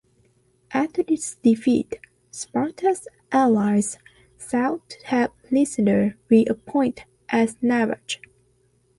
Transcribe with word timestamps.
After 0.71 1.03
this 1.03 1.35
defeat, 1.43 1.99
Sparta's 2.31 3.07
allies 3.31 3.99
sought 4.35 4.89
to 4.89 5.07
have 5.09 5.31
Lysander 5.51 6.17
reappointed 6.27 7.05
as 7.29 7.55
navarch. 7.61 8.19